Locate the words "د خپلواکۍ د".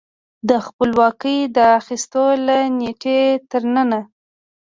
0.49-1.57